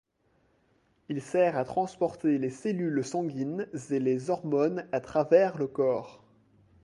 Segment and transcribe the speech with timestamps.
[1.09, 6.23] Il sert à transporter les cellules sanguines et les hormones à travers le corps.